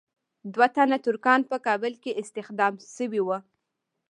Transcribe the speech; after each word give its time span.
دوه 0.53 0.67
تنه 0.75 0.97
ترکان 1.05 1.41
په 1.51 1.57
کابل 1.67 1.93
کې 2.03 2.17
استخدام 2.21 2.73
شوي 2.95 3.21
وو. 3.23 3.37